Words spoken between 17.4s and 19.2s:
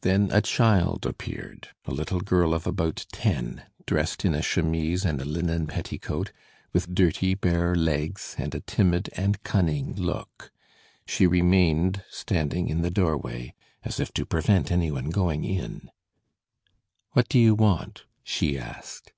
want?" she asked.